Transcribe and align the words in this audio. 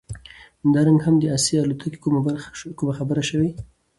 دا 0.73 0.81
رنګ 0.87 0.99
د 1.01 1.03
هم 1.05 1.15
داسې 1.25 1.51
الوتى 1.63 1.89
کومه 2.79 2.91
خبره 2.97 3.23
شوې؟ 3.29 3.49